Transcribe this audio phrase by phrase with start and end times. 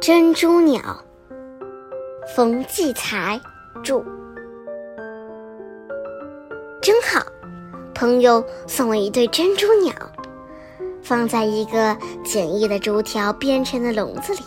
[0.00, 0.80] 珍珠鸟，
[2.34, 3.38] 冯骥才
[3.84, 4.02] 著。
[6.80, 7.22] 真好，
[7.94, 9.92] 朋友送我一对珍珠鸟，
[11.02, 11.94] 放在一个
[12.24, 14.40] 简易的竹条编成的笼子里，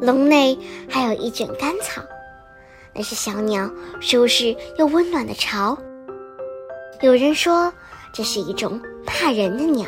[0.00, 0.58] 笼内
[0.88, 2.00] 还有一卷干草，
[2.94, 3.70] 那是小鸟
[4.00, 5.76] 舒适又温暖的巢。
[7.02, 7.70] 有人说
[8.10, 9.86] 这是一种怕人的鸟。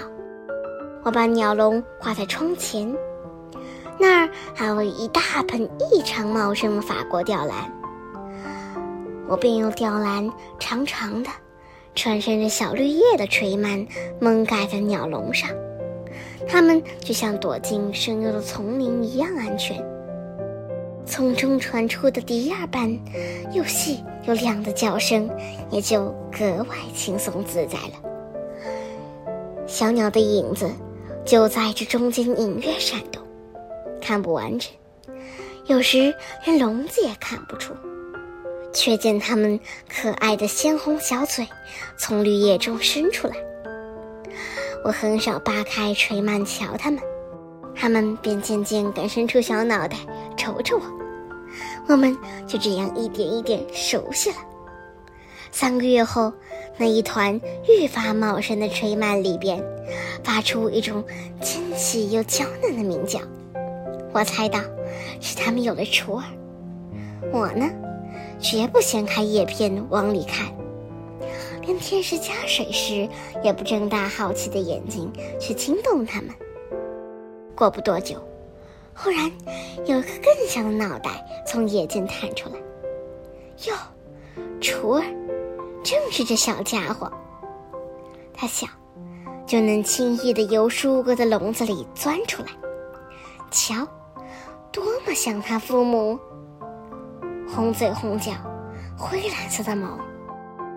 [1.03, 2.95] 我把鸟笼挂在窗前，
[4.01, 7.71] 那儿还有一大盆异常茂盛的法国吊兰。
[9.29, 11.29] 我便用吊兰长长的、
[11.95, 13.87] 穿生着小绿叶的垂蔓
[14.19, 15.51] 蒙盖在鸟笼上，
[16.49, 19.85] 它们就像躲进深幽的丛林一样安全。
[21.05, 22.99] 从中传出的笛儿般
[23.53, 25.29] 又细又亮的叫声，
[25.71, 26.07] 也就
[26.37, 27.95] 格外轻松自在了。
[29.67, 30.71] 小鸟的影子。
[31.23, 33.20] 就在这中间隐约闪动，
[34.01, 34.73] 看不完整，
[35.67, 37.75] 有时连笼子也看不出，
[38.73, 41.47] 却见它们可爱的鲜红小嘴
[41.97, 43.37] 从绿叶中伸出来。
[44.85, 47.01] 我很少扒开垂蔓瞧它们，
[47.77, 49.97] 它们便渐渐敢伸出小脑袋
[50.37, 50.83] 瞅瞅我，
[51.89, 54.37] 我们就这样一点一点熟悉了。
[55.53, 56.33] 三个月后。
[56.79, 59.63] 那一团愈发茂盛的垂蔓里边，
[60.25, 61.05] 发出一种
[61.43, 63.21] 尖细又娇嫩的鸣叫。
[64.13, 64.59] 我猜到，
[65.21, 66.25] 是它们有了雏儿。
[67.33, 67.69] 我呢，
[68.41, 70.53] 绝不掀开叶片往里看，
[71.63, 73.09] 连天使加水时
[73.43, 76.31] 也不睁大好奇的眼睛去惊动它们。
[77.55, 78.17] 过不多久，
[78.95, 79.31] 忽然
[79.87, 81.11] 有一个更小的脑袋
[81.47, 82.57] 从叶间探出来。
[83.69, 83.75] 哟，
[84.61, 85.05] 雏儿！
[85.83, 87.11] 正是这小家伙，
[88.35, 88.69] 他想
[89.47, 92.49] 就能轻易地由舒哥的笼子里钻出来。
[93.51, 93.87] 瞧，
[94.73, 96.19] 多么像他父母！
[97.49, 98.33] 红嘴红脚，
[98.97, 99.99] 灰蓝色的毛，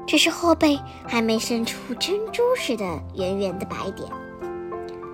[0.07, 2.83] 只是后背还没生出珍珠似的
[3.15, 4.09] 圆圆的白点。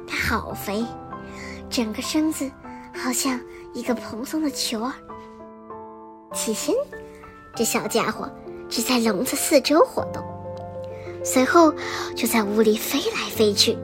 [0.07, 0.85] 它好肥，
[1.69, 2.50] 整个身子
[2.94, 3.39] 好像
[3.73, 4.94] 一个蓬松的球儿。
[6.34, 6.75] 起先，
[7.56, 8.29] 这小家伙。
[8.72, 10.23] 只在笼子四周活动，
[11.23, 11.73] 随后
[12.16, 13.75] 就在屋里飞来飞去，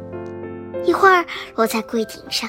[0.84, 2.48] 一会儿落在柜顶上，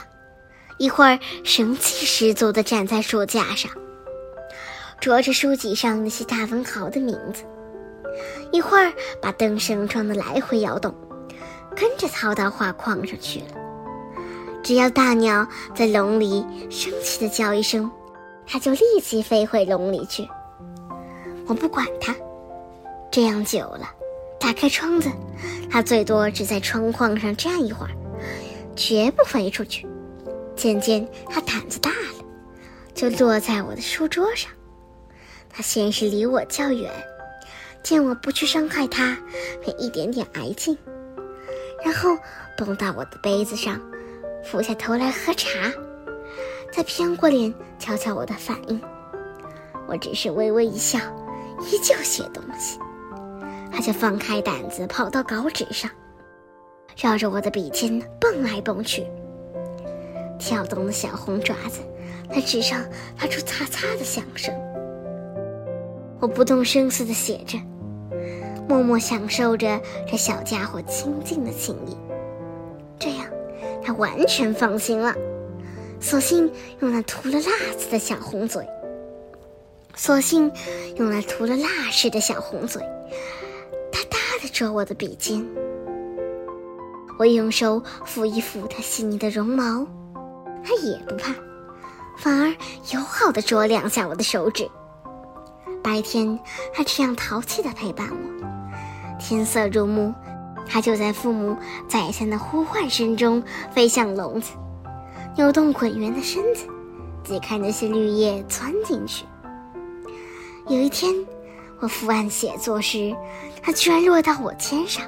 [0.78, 3.70] 一会儿神气十足地站在书架上，
[5.00, 7.42] 啄着书籍上那些大文豪的名字，
[8.52, 10.94] 一会儿把灯绳装得来回摇动，
[11.74, 13.46] 跟着逃到画框上去了。
[14.62, 17.90] 只要大鸟在笼里生气地叫一声，
[18.46, 20.28] 它就立即飞回笼里去。
[21.46, 22.14] 我不管它。
[23.10, 23.88] 这样久了，
[24.38, 25.08] 打开窗子，
[25.70, 27.92] 它最多只在窗框上站一会儿，
[28.74, 29.86] 绝不飞出去。
[30.56, 32.24] 渐渐，它胆子大了，
[32.94, 34.50] 就落在我的书桌上。
[35.48, 36.90] 它先是离我较远，
[37.82, 39.16] 见我不去伤害它，
[39.62, 40.76] 便一点点挨近，
[41.84, 42.16] 然后
[42.56, 43.80] 蹦到我的杯子上，
[44.44, 45.72] 俯下头来喝茶，
[46.72, 48.80] 再偏过脸瞧瞧我的反应。
[49.86, 50.98] 我只是微微一笑，
[51.70, 52.78] 依旧写东西。
[53.70, 55.90] 他就放开胆子跑到稿纸上，
[56.96, 59.06] 绕着我的笔尖蹦来蹦去，
[60.38, 61.80] 跳动的小红爪子
[62.30, 62.84] 在纸上
[63.16, 64.54] 发出擦擦的响声。
[66.20, 67.58] 我不动声色地写着，
[68.68, 69.80] 默默享受着
[70.10, 71.96] 这小家伙亲近的情谊。
[72.98, 73.26] 这样，
[73.82, 75.14] 他完全放心了，
[76.00, 78.66] 索性用那涂了蜡子的小红嘴，
[79.94, 80.50] 索性
[80.96, 82.82] 用那涂了蜡似的小红嘴。
[84.52, 85.44] 捉我的笔尖，
[87.18, 89.86] 我用手抚一抚它细腻的绒毛，
[90.66, 91.32] 它也不怕，
[92.18, 92.48] 反而
[92.92, 94.68] 友好的啄两下我的手指。
[95.82, 96.36] 白天，
[96.74, 98.44] 它这样淘气的陪伴我；
[99.20, 100.12] 天色入暮，
[100.66, 101.56] 它就在父母
[101.86, 103.40] 再三的呼唤声中
[103.72, 104.54] 飞向笼子，
[105.36, 106.66] 扭动滚圆的身子，
[107.22, 109.24] 挤开那些绿叶钻进去。
[110.66, 111.14] 有一天。
[111.78, 113.14] 我伏案写作时，
[113.62, 115.04] 它居然落到我肩上。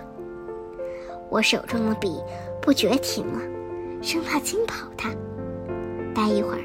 [1.31, 2.21] 我手中的笔
[2.61, 3.41] 不觉停了，
[4.03, 5.09] 生怕惊跑它。
[6.19, 6.59] 待一会儿，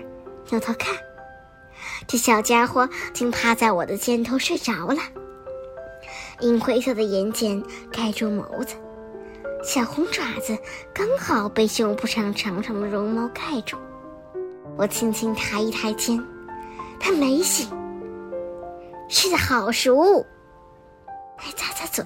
[0.50, 0.96] 扭头看，
[2.08, 4.98] 这小家伙竟趴在我的肩头睡着了。
[6.40, 8.74] 银灰色的眼睑盖住眸子，
[9.64, 10.58] 小红爪子
[10.92, 13.78] 刚好被胸脯上长长的绒毛盖住。
[14.76, 16.20] 我轻轻抬一抬肩，
[17.00, 17.70] 它没醒。
[19.08, 20.26] 吃的好熟，
[21.38, 22.04] 还咂咂嘴，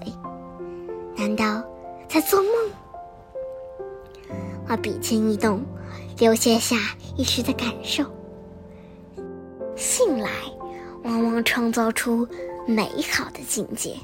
[1.15, 1.63] 难道
[2.09, 2.51] 在做梦？
[4.67, 5.63] 我，笔尖一动，
[6.19, 6.75] 留下下
[7.15, 8.03] 一时的感受。
[9.75, 10.29] 信来
[11.03, 12.27] 往往创造出
[12.67, 13.95] 美好的境界。